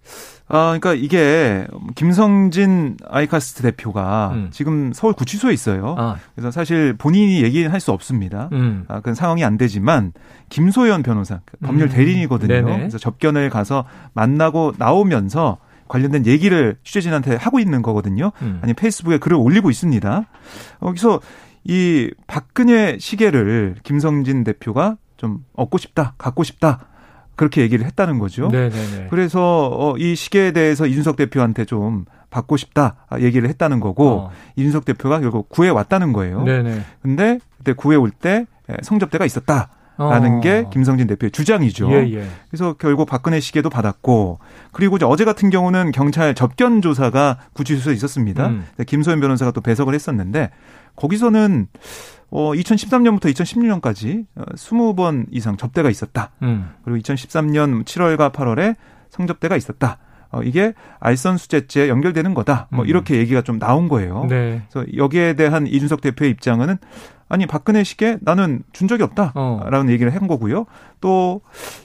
[0.47, 4.47] 아, 그러니까 이게 김성진 아이카스트 대표가 음.
[4.51, 5.95] 지금 서울 구치소에 있어요.
[5.97, 6.17] 아.
[6.35, 8.49] 그래서 사실 본인이 얘기할 수 없습니다.
[8.51, 8.83] 음.
[8.89, 10.11] 아, 그런 상황이 안 되지만
[10.49, 11.91] 김소연 변호사 그 법률 음.
[11.91, 12.53] 대리인이거든요.
[12.53, 12.65] 음.
[12.65, 18.31] 그래서 접견을 가서 만나고 나오면서 관련된 얘기를 취재진한테 하고 있는 거거든요.
[18.41, 18.59] 음.
[18.61, 20.25] 아니 페이스북에 글을 올리고 있습니다.
[20.83, 21.21] 여기서
[21.63, 26.87] 이 박근혜 시계를 김성진 대표가 좀 얻고 싶다, 갖고 싶다.
[27.41, 28.49] 그렇게 얘기를 했다는 거죠.
[28.49, 29.07] 네네네.
[29.09, 34.31] 그래서 어, 이 시계에 대해서 이준석 대표한테 좀 받고 싶다 얘기를 했다는 거고 어.
[34.57, 36.43] 이준석 대표가 결국 구해 왔다는 거예요.
[36.43, 36.81] 네네.
[37.01, 38.45] 근데 그때 구해 올 때
[38.83, 39.69] 성접대가 있었다.
[39.97, 40.39] 라는 어.
[40.41, 41.91] 게 김성진 대표의 주장이죠.
[41.91, 42.27] 예, 예.
[42.51, 44.37] 그래서 결국 박근혜 시계도 받았고
[44.71, 48.47] 그리고 이제 어제 같은 경우는 경찰 접견 조사가 구치소에 있었습니다.
[48.49, 48.65] 음.
[48.85, 50.51] 김소연 변호사가 또 배석을 했었는데
[50.95, 51.67] 거기서는
[52.31, 56.31] 어, 2013년부터 2016년까지 20번 어, 이상 접대가 있었다.
[56.41, 56.71] 음.
[56.83, 58.77] 그리고 2013년 7월과 8월에
[59.09, 59.97] 성접대가 있었다.
[60.31, 62.67] 어, 이게 알선 수재죄에 연결되는 거다.
[62.71, 62.87] 뭐 음.
[62.89, 64.25] 이렇게 얘기가 좀 나온 거예요.
[64.29, 64.63] 네.
[64.71, 66.77] 그래서 여기에 대한 이준석 대표의 입장은
[67.31, 69.89] 아니 박근혜 씨께 나는 준 적이 없다라는 어.
[69.89, 70.65] 얘기를 한 거고요.
[70.99, 71.41] 또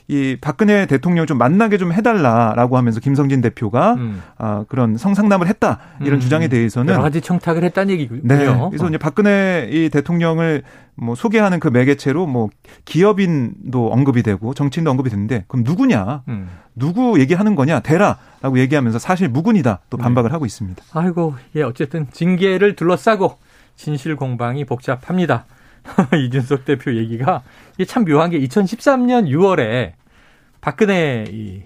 [0.08, 4.22] 이 박근혜 대통령을 좀 만나게 좀 해달라라고 하면서 김성진 대표가 음.
[4.38, 6.20] 아, 그런 성상남을 했다 이런 음.
[6.20, 8.20] 주장에 대해서는 여러 가지 청탁을 했다는 얘기군요.
[8.22, 8.36] 네.
[8.70, 10.62] 그래서 이제 박근혜 이 대통령을
[10.94, 12.50] 뭐 소개하는 그 매개체로 뭐
[12.84, 16.22] 기업인도 언급이 되고 정치인도 언급이 됐는데 그럼 누구냐?
[16.28, 16.48] 음.
[16.76, 17.80] 누구 얘기하는 거냐?
[17.80, 20.32] 대라라고 얘기하면서 사실 무근이다 또 반박을 네.
[20.32, 20.82] 하고 있습니다.
[20.92, 23.38] 아이고, 예, 어쨌든 징계를 둘러싸고
[23.76, 25.44] 진실 공방이 복잡합니다.
[26.26, 27.42] 이준석 대표 얘기가
[27.74, 29.92] 이게 참 묘한 게 2013년 6월에
[30.60, 31.62] 박근혜 이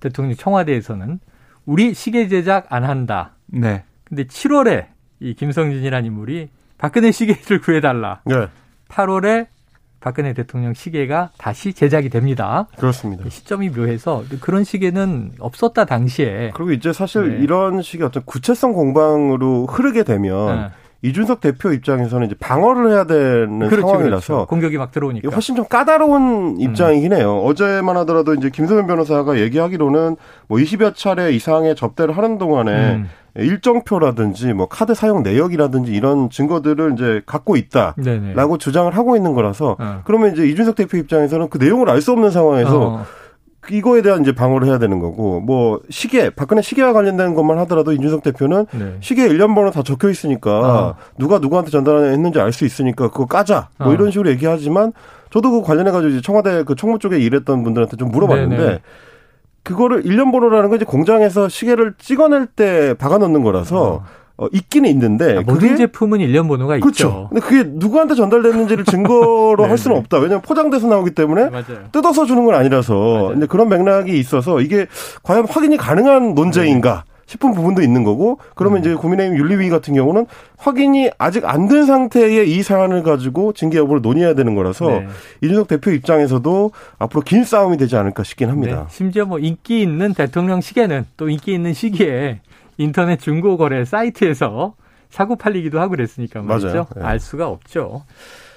[0.00, 1.20] 대통령 청와대에서는
[1.64, 3.32] 우리 시계 제작 안 한다.
[3.46, 3.84] 네.
[4.04, 4.86] 근데 7월에
[5.20, 8.20] 이 김성진이라는 인물이 박근혜 시계를 구해달라.
[8.24, 8.48] 네.
[8.88, 9.46] 8월에
[10.00, 12.66] 박근혜 대통령 시계가 다시 제작이 됩니다.
[12.76, 13.28] 그렇습니다.
[13.28, 16.50] 시점이 묘해서 그런 시계는 없었다 당시에.
[16.54, 17.42] 그리고 이제 사실 네.
[17.42, 20.68] 이런 식의 어떤 구체성 공방으로 흐르게 되면 네.
[21.02, 24.46] 이준석 대표 입장에서는 이제 방어를 해야 되는 그렇지, 상황이라서 그렇죠.
[24.46, 27.42] 공격이 막 들어오니까 훨씬 좀 까다로운 입장이긴 해요.
[27.42, 27.48] 음.
[27.48, 33.08] 어제만 하더라도 이제 김소연 변호사가 얘기하기로는 뭐 20여 차례 이상의 접대를 하는 동안에 음.
[33.34, 38.34] 일정표라든지 뭐 카드 사용 내역이라든지 이런 증거들을 이제 갖고 있다라고 네네.
[38.58, 40.02] 주장을 하고 있는 거라서 어.
[40.04, 43.06] 그러면 이제 이준석 대표 입장에서는 그 내용을 알 수 없는 상황에서 어.
[43.70, 48.22] 이거에 대한 이제 방어를 해야 되는 거고 뭐 시계 박근혜 시계와 관련된 것만 하더라도 이준석
[48.22, 48.96] 대표는 네.
[49.00, 50.94] 시계 일련 번호 다 적혀 있으니까 어.
[51.16, 53.92] 누가 누구한테 전달했는지 알 수 있으니까 그거 까자 뭐 어.
[53.94, 54.92] 이런 식으로 얘기하지만
[55.30, 58.80] 저도 그 관련해 가지고 청와대 그 총무 쪽에 일했던 분들한테 좀 물어봤는데 네네.
[59.62, 64.04] 그거를 일련 번호라는 건 이제 공장에서 시계를 찍어낼 때 박아 놓는 거라서 어.
[64.42, 66.88] 어, 있기는 있는데 아, 모든 제품은 일련 번호가 그렇죠.
[66.90, 67.26] 있죠.
[67.30, 70.00] 근데 그게 누구한테 전달됐는지를 증거로 네, 할 수는 네.
[70.00, 70.16] 없다.
[70.16, 71.84] 왜냐하면 포장돼서 나오기 때문에 맞아요.
[71.92, 74.86] 뜯어서 주는 건 아니라서 근데 그런 맥락이 있어서 이게
[75.22, 77.04] 과연 확인이 가능한 논쟁인가?
[77.06, 77.12] 네.
[77.24, 78.80] 싶은 부분도 있는 거고 그러면 음.
[78.80, 80.26] 이제 국민의힘 윤리위 같은 경우는
[80.58, 85.06] 확인이 아직 안 된 상태의 이 사안을 가지고 징계 여부를 논의해야 되는 거라서 네.
[85.40, 88.86] 이준석 대표 입장에서도 앞으로 긴 싸움이 되지 않을까 싶긴 합니다.
[88.88, 88.94] 네.
[88.94, 92.40] 심지어 뭐 인기 있는 대통령 시계는 또 인기 있는 시기에
[92.76, 94.74] 인터넷 중고 거래 사이트에서
[95.10, 96.86] 사고 팔리기도 하고 그랬으니까 말이죠.
[96.96, 97.02] 네.
[97.02, 98.04] 알 수가 없죠.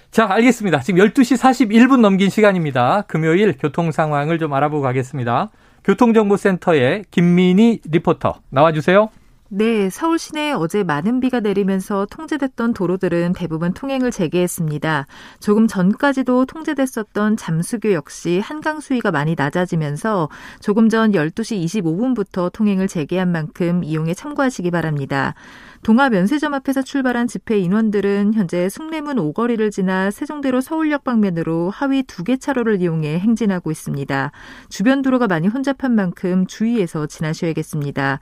[0.10, 0.80] 자, 알겠습니다.
[0.80, 3.04] 지금 12시 41분 넘긴 시간입니다.
[3.08, 5.52] 금요일 교통 상황을 좀 알아보고 가겠습니다.
[5.84, 9.10] 교통정보센터의 김민희 리포터 나와주세요.
[9.48, 15.06] 네, 서울 시내에 어제 많은 비가 내리면서 통제됐던 도로들은 대부분 통행을 재개했습니다.
[15.40, 20.30] 조금 전까지도 통제됐었던 잠수교 역시 한강 수위가 많이 낮아지면서
[20.62, 25.36] 조금 전 12시 25분부터 통행을 재개한 만큼 이용에 참고하시기 바랍니다.
[25.84, 32.24] 동아 면세점 앞에서 출발한 집회 인원들은 현재 숭례문 오거리를 지나 세종대로 서울역 방면으로 하위 두
[32.24, 34.32] 개 차로를 이용해 행진하고 있습니다.
[34.70, 38.20] 주변 도로가 많이 혼잡한 만큼 주의해서 지나셔야겠습니다.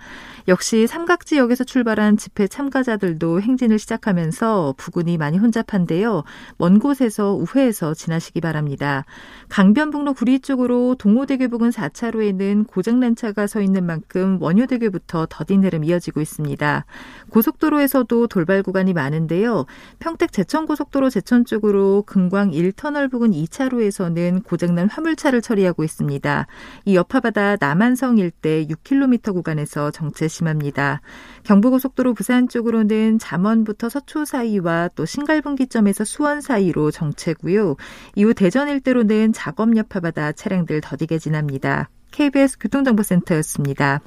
[0.48, 6.24] 역시 삼각지역에서 출발한 집회 참가자들도 행진을 시작하면서 부근이 많이 혼잡한데요.
[6.58, 9.06] 먼 곳에서 우회해서 지나시기 바랍니다.
[9.48, 16.20] 강변북로 구리 쪽으로 동호대교 부근 4차로에는 고장난 차가 서 있는 만큼 원효대교부터 더딘 흐름 이어지고
[16.20, 16.86] 있습니다.
[17.30, 19.66] 고속도로에서도 돌발 구간이 많은데요.
[20.00, 26.48] 평택 제천고속도로 제천 쪽으로 금광 1터널 부근 2차로에서는 고장난 화물차를 처리하고 있습니다.
[26.86, 31.02] 이 여파바다 남한성 일대 6km 구간에서 정체 심합니다.
[31.44, 37.76] 경부고속도로 부산 쪽으로는 잠원부터 서초 사이와 또 신갈분기점에서 수원 사이로 정체고요.
[38.16, 41.90] 이후 대전 일대로는 작업 여파바다 차량들 더디게 지납니다.
[42.12, 44.02] KBS 교통정보센터였습니다.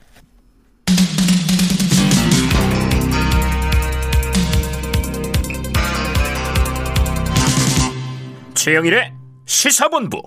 [8.54, 9.12] 최영일의
[9.44, 10.22] 시사본부.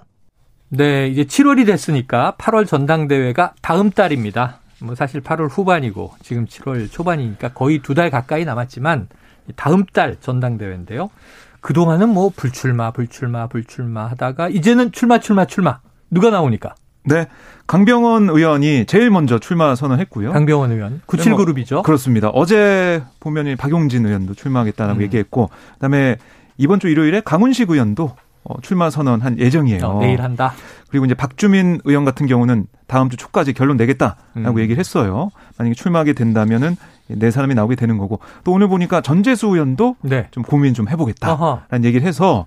[0.70, 4.59] 네, 이제 7월이 됐으니까 8월 전당대회가 다음 달입니다.
[4.82, 9.08] 뭐 사실 8월 후반이고 지금 7월 초반이니까 거의 두 달 가까이 남았지만
[9.56, 11.10] 다음 달 전당대회인데요.
[11.62, 15.80] 그동안은 뭐 불출마, 불출마, 불출마 하다가 이제는 출마, 출마, 출마.
[16.10, 16.76] 누가 나오니까?
[17.04, 17.28] 네.
[17.68, 20.32] 강병원 의원이 제일 먼저 출마 선언했고요.
[20.32, 21.02] 강병원 의원.
[21.08, 21.74] 97그룹이죠.
[21.76, 22.30] 뭐 그렇습니다.
[22.30, 25.04] 어제 보면 박용진 의원도 출마하겠다라고 음.
[25.04, 26.18] 얘기했고 그다음에
[26.58, 28.16] 이번 주 일요일에 강훈식 의원도 어,
[28.62, 29.86] 출마 선언한 예정이에요.
[29.86, 30.54] 어, 내일 한다.
[30.90, 34.60] 그리고 이제 박주민 의원 같은 경우는 다음 주 초까지 결론 내겠다라고 음.
[34.60, 35.30] 얘기를 했어요.
[35.58, 36.76] 만약에 출마하게 된다면은
[37.10, 40.28] 네 사람이 나오게 되는 거고 또 오늘 보니까 전재수 의원도 네.
[40.32, 42.46] 좀 고민 좀 해보겠다라는 얘기를 해서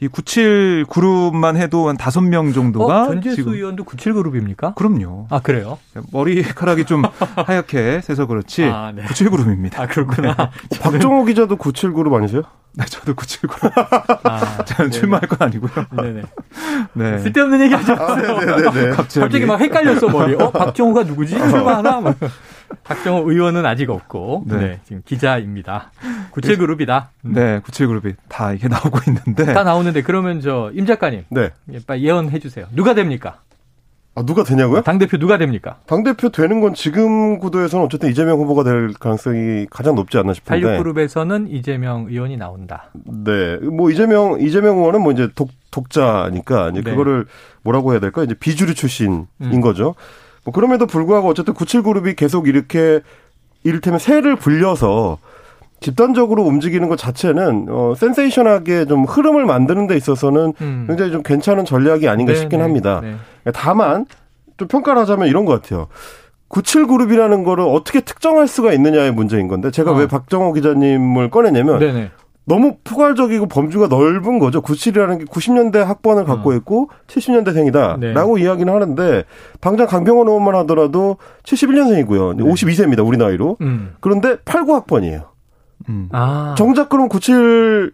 [0.00, 3.06] 이 97 그룹만 해도 한 다섯 명 정도가 어?
[3.06, 4.74] 전재수 지금 의원도 97 그룹입니까?
[4.74, 5.26] 그럼요.
[5.30, 5.78] 아 그래요?
[6.12, 7.02] 머리카락이 좀
[7.46, 9.02] 하얗게 새서 그렇지 아, 네.
[9.02, 9.82] 97 그룹입니다.
[9.82, 10.34] 아 그렇구나.
[10.70, 10.78] 네.
[10.80, 12.42] 박정호 기자도 97 그룹 아니세요?
[12.76, 13.72] 네, 저도 97 그룹.
[14.24, 15.86] 아, 저는 출마할 건 아니고요.
[15.96, 16.22] 네네.
[16.94, 17.18] 네.
[17.18, 18.36] 쓸데없는 얘기 하지 마세요.
[18.36, 18.90] 아, 네네네.
[18.90, 19.20] 갑자기.
[19.20, 20.34] 갑자기 막 헷갈렸어 머리.
[20.34, 21.36] 어 박정호가 누구지?
[21.36, 22.02] 출마하나?
[22.68, 22.76] 뭐.
[22.84, 24.56] 박정호 의원은 아직 없고 네.
[24.58, 25.92] 네 지금 기자입니다.
[26.32, 27.06] 97그룹이다.
[27.22, 31.50] 네, 97그룹이 다 이게 나오고 있는데 다 나오는데 그러면 저 임 작가님, 네,
[31.86, 32.66] 빨리 예언해 주세요.
[32.72, 33.40] 누가 됩니까?
[34.16, 34.82] 아, 누가 되냐고요?
[34.82, 35.78] 당대표 누가 됩니까?
[35.86, 40.78] 당대표 되는 건 지금 구도에서는 어쨌든 이재명 후보가 될 가능성이 가장 높지 않나 싶은데.
[40.78, 42.90] 86그룹에서는 이재명 의원이 나온다.
[43.04, 43.56] 네.
[43.56, 46.90] 뭐 이재명, 이재명 의원은 뭐 이제 독, 독자니까 이제 네.
[46.92, 47.26] 그거를
[47.62, 48.22] 뭐라고 해야 될까?
[48.22, 49.60] 이제 비주류 출신인 음.
[49.60, 49.96] 거죠.
[50.44, 53.00] 뭐 그럼에도 불구하고 어쨌든 97그룹이 계속 이렇게
[53.64, 55.18] 이를테면 새를 불려서
[55.80, 60.84] 집단적으로 움직이는 것 자체는 어 센세이션하게 좀 흐름을 만드는 데 있어서는 음.
[60.86, 63.00] 굉장히 좀 괜찮은 전략이 아닌가 네, 싶긴 네, 합니다.
[63.02, 63.16] 네.
[63.52, 64.06] 다만
[64.56, 65.88] 좀 평가를 하자면 이런 것 같아요.
[66.48, 69.94] 97그룹이라는 거를 어떻게 특정할 수가 있느냐의 문제인 건데 제가 어.
[69.94, 72.10] 왜 박정호 기자님을 꺼내냐면 네네.
[72.46, 74.60] 너무 포괄적이고 범주가 넓은 거죠.
[74.60, 76.54] 97이라는 게 90년대 학번을 갖고 어.
[76.54, 78.42] 있고 70년대생이다라고 네.
[78.42, 79.24] 이야기는 하는데
[79.60, 82.38] 당장 강병원 의원만 하더라도 71년생이고요.
[82.38, 83.06] 52세입니다.
[83.06, 83.56] 우리 나이로.
[83.62, 83.94] 음.
[84.00, 85.28] 그런데 89학번이에요.
[85.88, 86.08] 음.
[86.12, 86.54] 아.
[86.58, 87.92] 정작 그럼 97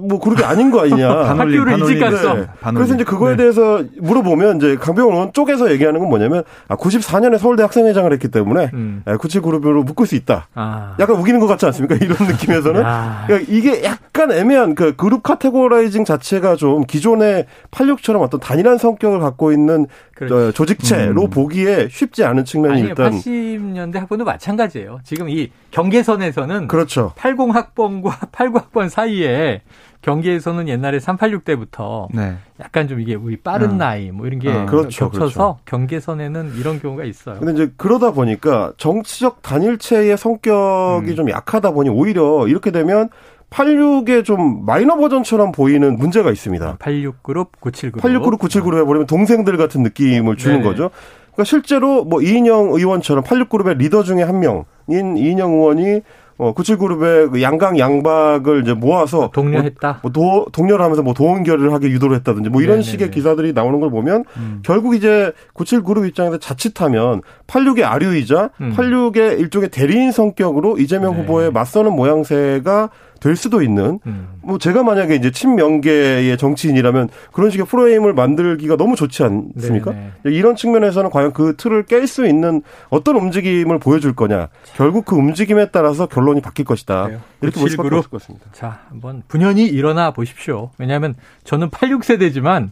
[0.00, 1.08] 뭐 그렇게 아닌 거 아니냐.
[1.38, 2.34] 학교를 일찍 갔어.
[2.34, 2.46] 네.
[2.74, 3.44] 그래서 이제 그거에 네.
[3.44, 9.02] 대해서 물어보면 이제 강병원 쪽에서 얘기하는 건 뭐냐면 아 94년에 서울대 학생회장을 했기 때문에 음.
[9.18, 10.48] 97 그룹으로 묶을 수 있다.
[10.54, 10.96] 아.
[10.98, 11.94] 약간 우기는 것 같지 않습니까?
[11.94, 12.82] 이런 느낌에서는
[13.26, 19.52] 그러니까 이게 약간 애매한 그 그룹 categorizing 자체가 좀 기존의 86처럼 어떤 단일한 성격을 갖고
[19.52, 20.56] 있는 그렇지.
[20.56, 21.30] 조직체로 음.
[21.30, 25.00] 보기에 쉽지 않은 측면이 아니, 일단 80년대 학번도 마찬가지예요.
[25.04, 27.12] 지금 이 경계선에서는 그렇죠.
[27.16, 29.60] 80 학번과 89 학번 사이에
[30.00, 32.36] 경계에서는 옛날에 386 때부터 네.
[32.60, 33.78] 약간 좀 이게 우리 빠른 음.
[33.78, 35.58] 나이 뭐 이런 게 어, 그렇죠, 겹쳐서 그렇죠.
[35.64, 37.38] 경계선에는 이런 경우가 있어요.
[37.40, 41.16] 근데 이제 그러다 보니까 정치적 단일체의 성격이 음.
[41.16, 43.10] 좀 약하다 보니 오히려 이렇게 되면
[43.50, 46.78] 86의 좀 마이너 버전처럼 보이는 문제가 있습니다.
[46.78, 48.00] 86그룹, 97그룹.
[48.00, 50.68] 86그룹, 97그룹 해버리면 동생들 같은 느낌을 주는 네네.
[50.68, 50.90] 거죠.
[51.32, 56.00] 그러니까 실제로 뭐 이인영 의원처럼 86그룹의 리더 중에 한 명인 이인영 의원이
[56.38, 60.00] 어, 97그룹의 그 양강 양박을 이제 모아서 독려했다.
[60.02, 62.90] 뭐, 뭐 도, 독려를 하면서 뭐 도원결을 하게 유도를 했다든지 뭐 이런 네네네.
[62.90, 64.60] 식의 기사들이 나오는 걸 보면 음.
[64.62, 68.74] 결국 이제 97그룹 입장에서 자칫하면 86의 아류이자 음.
[68.76, 71.22] 86의 일종의 대리인 성격으로 이재명 네.
[71.22, 74.28] 후보에 맞서는 모양새가 될 수도 있는 음.
[74.42, 79.92] 뭐 제가 만약에 이제 친명계의 정치인이라면 그런 식의 프레임을 만들기가 너무 좋지 않습니까?
[79.92, 80.10] 네네.
[80.24, 85.70] 이런 측면에서는 과연 그 틀을 깰 수 있는 어떤 움직임을 보여줄 거냐 결국 그 움직임에
[85.70, 87.20] 따라서 결론이 바뀔 것이다 그래요.
[87.42, 88.46] 이렇게 볼 수밖에 없을 것 같습니다.
[88.52, 90.70] 자 한번 분연히 일어나 보십시오.
[90.78, 92.70] 왜냐하면 저는 86세대지만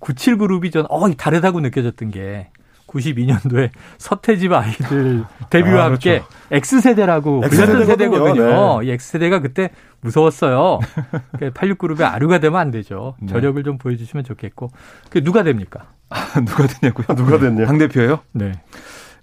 [0.00, 2.48] 97그룹이 전 어, 다르다고 느껴졌던 게
[2.94, 6.76] 92년도에 서태집 아이들 데뷔와 아, 함께 그렇죠.
[6.78, 8.80] X세대라고 불렸던 세대거든요.
[8.80, 8.86] 네.
[8.86, 10.80] 이 X세대가 그때 무서웠어요.
[11.40, 13.16] 86그룹의 아류가 되면 안 되죠.
[13.20, 13.28] 네.
[13.32, 14.70] 저력을 좀 보여주시면 좋겠고.
[15.10, 15.88] 그 누가 됩니까?
[16.10, 17.06] 아, 누가 되냐고요?
[17.16, 17.66] 누가 됐냐?
[17.66, 18.20] 당대표예요?
[18.32, 18.52] 네.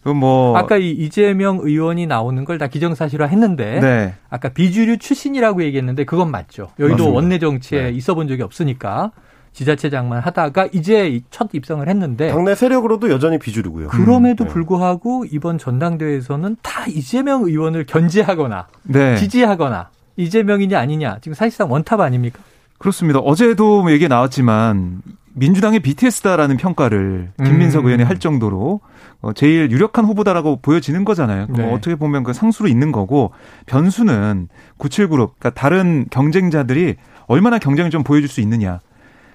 [0.03, 4.15] 뭐 아까 이 이재명 의원이 나오는 걸 다 기정사실화 했는데 네.
[4.31, 6.69] 아까 비주류 출신이라고 얘기했는데 그건 맞죠.
[6.79, 7.13] 여의도.
[7.13, 7.89] 원내 정치에 네.
[7.91, 9.11] 있어 본 적이 없으니까
[9.53, 13.89] 지자체장만 하다가 이제 첫 입성을 했는데 당내 세력으로도 여전히 비주류고요.
[13.89, 14.53] 그럼에도 음, 네.
[14.53, 19.17] 불구하고 이번 전당대회에서는 다 이재명 의원을 견제하거나 네.
[19.17, 22.39] 지지하거나 이재명이냐 아니냐 지금 사실상 원탑 아닙니까?
[22.77, 23.19] 그렇습니다.
[23.19, 25.01] 어제도 뭐 얘기 나왔지만
[25.33, 27.85] 민주당의 BTS다라는 평가를 김민석 음.
[27.87, 28.81] 의원이 할 정도로
[29.21, 31.47] 어, 제일 유력한 후보다라고 보여지는 거잖아요.
[31.49, 31.71] 네.
[31.71, 33.31] 어떻게 보면 그 상수로 있는 거고
[33.67, 36.95] 변수는 97그룹, 그러니까 다른 경쟁자들이
[37.27, 38.79] 얼마나 경쟁을 좀 보여줄 수 있느냐.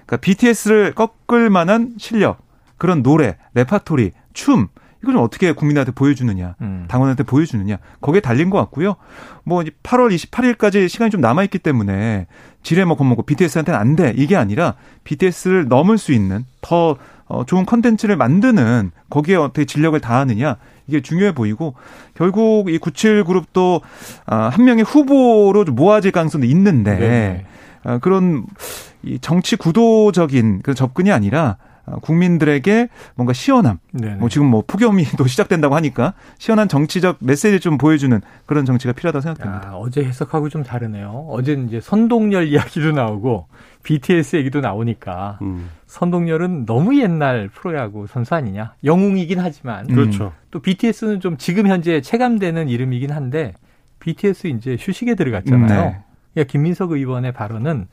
[0.07, 2.39] 그러니까 BTS를 꺾을 만한 실력,
[2.77, 4.67] 그런 노래, 레파토리, 춤
[5.03, 6.85] 이걸 좀 어떻게 국민한테 보여주느냐, 음.
[6.87, 8.95] 당원한테 보여주느냐 거기에 달린 것 같고요.
[9.43, 12.25] 뭐 8월 28일까지 시간이 좀 남아 있기 때문에
[12.63, 14.13] 지레 뭐 겁먹고 BTS한테는 안 돼.
[14.15, 20.57] 이게 아니라 BTS를 넘을 수 있는 더 어, 좋은 컨텐츠를 만드는 거기에 어떻게 진력을 다하느냐
[20.87, 21.75] 이게 중요해 보이고
[22.13, 23.81] 결국 이 97 그룹도
[24.25, 27.45] 아, 한 명의 후보로 좀 모아질 가능성도 있는데 네.
[27.83, 28.45] 아, 그런
[29.07, 33.79] 이 정치 구도적인 그 접근이 아니라 어, 국민들에게 뭔가 시원함.
[33.93, 34.15] 네네.
[34.15, 39.21] 뭐 지금 뭐 폭염이 또 시작된다고 하니까 시원한 정치적 메시지를 좀 보여주는 그런 정치가 필요하다고
[39.21, 39.69] 생각됩니다.
[39.69, 41.27] 야, 어제 해석하고 좀 다르네요.
[41.29, 43.47] 어제는 이제 선동열 이야기도 나오고
[43.83, 45.69] BTS 얘기도 나오니까 음.
[45.85, 48.73] 선동열은 너무 옛날 프로야구 선수 아니냐.
[48.83, 49.87] 영웅이긴 하지만.
[49.87, 50.33] 그렇죠.
[50.51, 53.53] 또 BTS는 좀 지금 현재 체감되는 이름이긴 한데
[53.99, 55.63] BTS 이제 휴식에 들어갔잖아요.
[55.63, 55.97] 음, 네.
[56.33, 57.87] 그러니까 김민석 의원의 발언은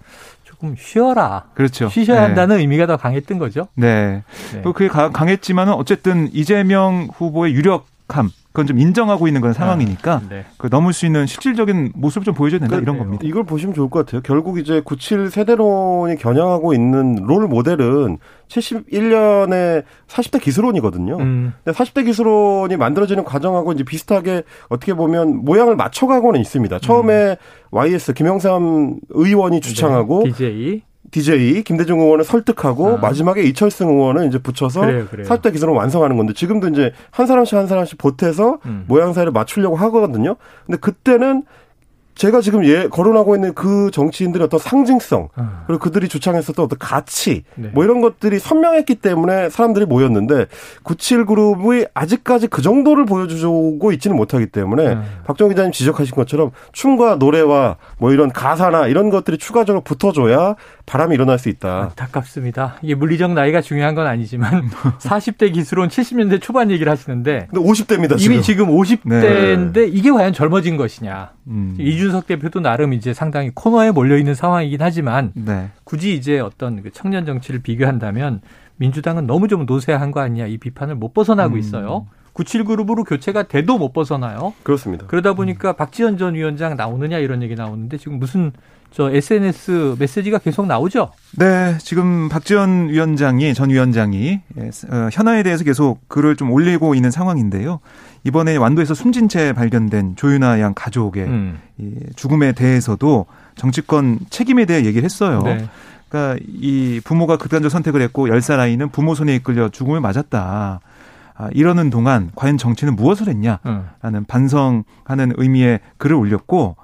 [0.65, 1.45] 조금 쉬어라.
[1.55, 1.89] 그렇죠.
[1.89, 2.27] 쉬셔야 네.
[2.27, 3.69] 한다는 의미가 더 강했던 거죠.
[3.75, 4.23] 네.
[4.53, 4.63] 네.
[4.63, 10.45] 또 그게 강했지만은 어쨌든 이재명 후보의 유력함 그건 좀 인정하고 있는 그런 상황이니까 아, 네.
[10.59, 13.25] 그 넘을 수 있는 실질적인 모습을 좀 보여줘야 된다 이런 겁니다.
[13.27, 14.23] 이걸 보시면 좋을 것 같아요.
[14.23, 21.17] 결국 이제 97 세대론이 겨냥하고 있는 롤 모델은 71년에 40대 기술론이거든요.
[21.17, 21.53] 음.
[21.65, 26.79] 근데 40대 기술론이 만들어지는 과정하고 이제 비슷하게 어떻게 보면 모양을 맞춰가고는 있습니다.
[26.79, 27.37] 처음에 음.
[27.73, 30.81] YS 김영삼 의원이 주창하고 네.
[31.15, 32.97] DJ 김대중 의원을 설득하고 아.
[32.97, 35.27] 마지막에 이철승 의원을 이제 붙여서 그래요, 그래요.
[35.29, 38.85] 40대 기술을 완성하는 건데 지금도 이제 한 사람씩 한 사람씩 보태서 음.
[38.89, 40.35] 모양새를 맞추려고 하거든요.
[40.67, 41.45] 근데 그때는
[42.15, 45.65] 제가 지금 예, 거론하고 있는 그 정치인들의 어떤 상징성, 아.
[45.67, 47.71] 그리고 그들이 주창했었던 어떤 가치, 네.
[47.73, 50.47] 뭐 이런 것들이 선명했기 때문에 사람들이 모였는데,
[50.85, 55.05] 97그룹이 아직까지 그 정도를 보여주고 있지는 못하기 때문에, 아.
[55.27, 60.55] 박정 기자님 지적하신 것처럼 춤과 노래와 뭐 이런 가사나 이런 것들이 추가적으로 붙어줘야
[60.87, 61.83] 바람이 일어날 수 있다.
[61.91, 62.77] 안타깝습니다.
[62.83, 68.35] 이게 물리적 나이가 중요한 건 아니지만, 40대 기술은 70년대 초반 얘기를 하시는데, 근데 50대입니다, 지금.
[68.35, 69.87] 이미 지금 50대인데, 네.
[69.87, 71.33] 이게 과연 젊어진 것이냐.
[71.47, 71.75] 음.
[71.79, 75.71] 이 준석 대표도 나름 이제 상당히 코너에 몰려 있는 상황이긴 하지만 네.
[75.85, 78.43] 굳이 이제 어떤 그 청년 정치를 비교한다면
[78.77, 81.59] 민주당은 너무 좀 노쇠한 거 아니냐 이 비판을 못 벗어나고 음.
[81.59, 82.07] 있어요.
[82.35, 84.55] 97그룹으로 교체가 돼도 못 벗어나요.
[84.63, 85.07] 그렇습니다.
[85.07, 88.53] 그러다 보니까 박지원 전 위원장 나오느냐 이런 얘기 나오는데 지금 무슨
[88.91, 91.11] 저 SNS 메시지가 계속 나오죠?
[91.37, 97.11] 네, 지금 박지원 위원장이 전 위원장이 예, 어, 현안에 대해서 계속 글을 좀 올리고 있는
[97.11, 97.81] 상황인데요.
[98.23, 101.59] 이번에 완도에서 숨진 채 발견된 조윤아 양 가족의 음.
[102.15, 105.43] 죽음에 대해서도 정치권 책임에 대해 얘기를 했어요.
[105.43, 105.69] 네.
[106.09, 110.81] 그러니까 이 부모가 극단적 선택을 했고 열살 아이는 부모 손에 이끌려 죽음을 맞았다.
[111.37, 113.59] 아, 이러는 동안 과연 정치는 무엇을 했냐라는
[114.05, 114.25] 음.
[114.27, 116.77] 반성하는 의미의 글을 올렸고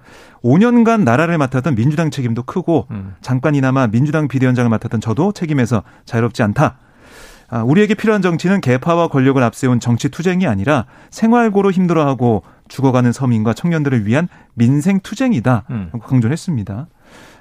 [0.42, 3.14] 5년간 나라를 맡았던 민주당 책임도 크고 음.
[3.20, 6.78] 잠깐이나마 민주당 비대위원장을 맡았던 저도 책임에서 자유롭지 않다.
[7.48, 14.06] 아, 우리에게 필요한 정치는 개파와 권력을 앞세운 정치 투쟁이 아니라 생활고로 힘들어하고 죽어가는 서민과 청년들을
[14.06, 15.64] 위한 민생 투쟁이다.
[15.70, 15.90] 음.
[16.00, 16.86] 강조했습니다.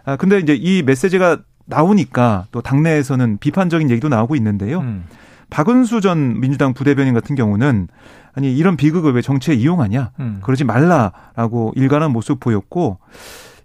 [0.06, 4.80] 아, 근데 이제 이 메시지가 나오니까 또 당내에서는 비판적인 얘기도 나오고 있는데요.
[4.80, 5.06] 음.
[5.50, 7.88] 박은수 전 민주당 부대변인 같은 경우는
[8.34, 10.40] 아니 이런 비극을 왜 정치에 이용하냐 음.
[10.44, 13.00] 그러지 말라라고 일관한 모습 보였고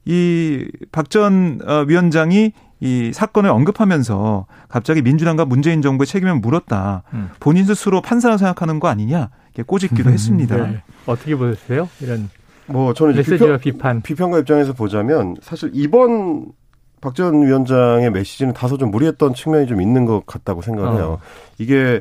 [0.05, 7.03] 이 박전 어, 위원장이 이 사건을 언급하면서 갑자기 민주당과 문재인 정부의 책임을 물었다.
[7.15, 7.31] 음.
[7.41, 10.57] 본인 스스로 판사라 생각하는 거 아니냐 이렇게 꼬집기도 음, 했습니다.
[10.57, 10.83] 네.
[11.07, 11.89] 어떻게 보세요?
[12.01, 12.29] 이런
[12.67, 16.47] 뭐 저는 메시지와 비판, 비판 비평가 입장에서 보자면 사실 이번
[17.05, 21.05] 박 전 위원장의 메시지는 다소 좀 무리했던 측면이 좀 있는 것 같다고 생각해요.
[21.05, 21.19] 어.
[21.59, 22.01] 이게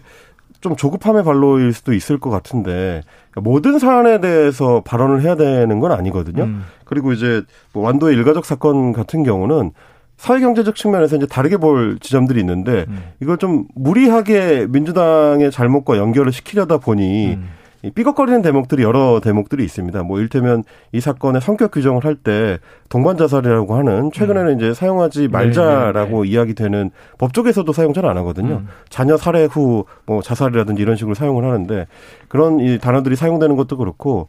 [0.61, 5.91] 좀 조급함의 발로일 수도 있을 것 같은데 그러니까 모든 사안에 대해서 발언을 해야 되는 건
[5.91, 6.43] 아니거든요.
[6.43, 6.63] 음.
[6.85, 9.71] 그리고 이제 뭐 완도의 일가족 사건 같은 경우는
[10.15, 13.03] 사회경제적 측면에서 이제 다르게 볼 지점들이 있는데 음.
[13.21, 17.49] 이걸 좀 무리하게 민주당의 잘못과 연결을 시키려다 보니 음.
[17.83, 20.03] 이 삐걱거리는 대목들이 여러 대목들이 있습니다.
[20.03, 24.57] 뭐 일테면 이 사건의 성격 규정을 할 때 동반 자살이라고 하는 최근에는 음.
[24.57, 26.27] 이제 사용하지 말자라고 네, 네, 네.
[26.29, 28.55] 이야기되는 법 쪽에서도 사용 잘 안 하거든요.
[28.55, 28.67] 음.
[28.89, 31.87] 자녀 살해 후 뭐 자살이라든지 이런 식으로 사용을 하는데
[32.27, 34.27] 그런 이 단어들이 사용되는 것도 그렇고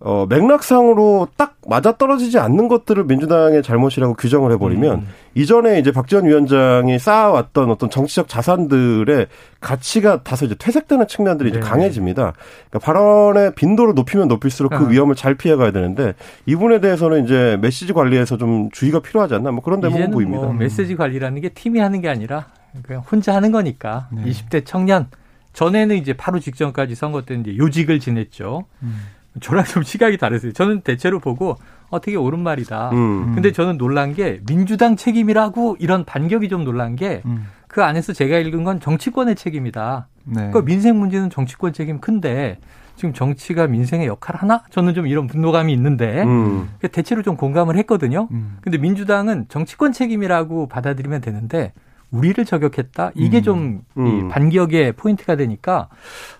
[0.00, 5.08] 어, 맥락상으로 딱 맞아떨어지지 않는 것들을 민주당의 잘못이라고 규정을 해버리면 음.
[5.34, 9.28] 이전에 이제 박지원 위원장이 쌓아왔던 어떤 정치적 자산들의
[9.60, 11.58] 가치가 다소 이제 퇴색되는 측면들이 네.
[11.58, 12.34] 이제 강해집니다.
[12.68, 14.88] 그러니까 발언의 빈도를 높이면 높일수록 그 아.
[14.88, 19.62] 위험을 잘 피해가야 되는데 이 부분에 대해서는 이제 메시지 관리에서 좀 주의가 필요하지 않나 뭐
[19.62, 20.44] 그런 대목은 보입니다.
[20.44, 22.48] 뭐 메시지 관리라는 게 팀이 하는 게 아니라
[22.82, 24.24] 그냥 혼자 하는 거니까 네.
[24.24, 25.06] 20대 청년
[25.54, 28.64] 전에는 이제 바로 직전까지 선거 때 이제 요직을 지냈죠.
[28.82, 28.98] 음.
[29.40, 30.52] 저랑 좀 시각이 다르세요.
[30.52, 31.56] 저는 대체로 보고
[31.90, 32.90] 어떻게 옳은 말이다.
[32.90, 33.34] 음.
[33.34, 37.46] 근데 저는 놀란 게 민주당 책임이라고 이런 반격이 좀 놀란 게그 음.
[37.76, 40.08] 안에서 제가 읽은 건 정치권의 책임이다.
[40.24, 40.34] 네.
[40.34, 42.58] 그러니까 민생 문제는 정치권 책임 큰데
[42.96, 44.62] 지금 정치가 민생의 역할 하나?
[44.70, 46.70] 저는 좀 이런 분노감이 있는데 음.
[46.92, 48.28] 대체로 좀 공감을 했거든요.
[48.30, 48.58] 음.
[48.60, 51.72] 근데 민주당은 정치권 책임이라고 받아들이면 되는데
[52.14, 53.12] 우리를 저격했다.
[53.14, 53.42] 이게 음.
[53.42, 54.28] 좀 음.
[54.28, 55.88] 반격의 포인트가 되니까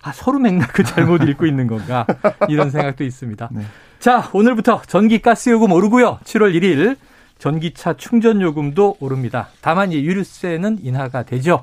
[0.03, 2.07] 아, 서로 맥락을 잘못 읽고 있는 건가
[2.49, 3.49] 이런 생각도 있습니다.
[3.53, 3.63] 네.
[3.99, 6.19] 자, 오늘부터 전기 가스 요금 오르고요.
[6.25, 6.97] 7월 1일
[7.39, 9.49] 전기차 충전 요금도 오릅니다.
[9.61, 11.63] 다만 이 유류세는 인하가 되죠.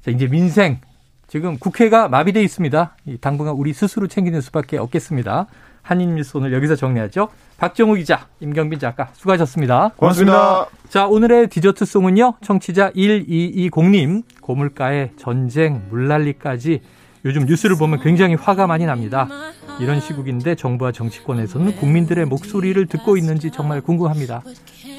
[0.00, 0.80] 자, 이제 민생
[1.28, 2.96] 지금 국회가 마비돼 있습니다.
[3.20, 5.46] 당분간 우리 스스로 챙기는 수밖에 없겠습니다.
[5.82, 7.28] 한인뉴스 오늘 여기서 정리하죠.
[7.58, 9.92] 박정우 기자, 임경빈 작가 수고하셨습니다.
[9.96, 10.66] 고맙습니다.
[10.88, 12.34] 자, 오늘의 디저트송은요.
[12.40, 16.80] 청취자 1220님 고물가의 전쟁, 물난리까지
[17.24, 19.28] 요즘 뉴스를 보면 굉장히 화가 많이 납니다.
[19.80, 24.42] 이런 시국인데 정부와 정치권에서는 국민들의 목소리를 듣고 있는지 정말 궁금합니다.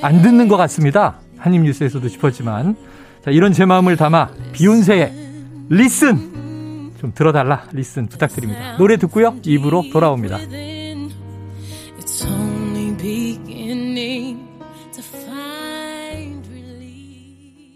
[0.02, 1.16] 안 듣는 것 같습니다.
[1.38, 2.76] 한입뉴스에서도 짚었지만
[3.24, 5.14] 자, 이런 제 마음을 담아 비욘세의
[5.70, 6.53] Listen
[7.04, 8.72] 좀 들어달라 Listen 부탁드립니다.
[8.72, 8.78] 네.
[8.78, 9.36] 노래 듣고요.
[9.44, 10.38] 2부로 돌아옵니다.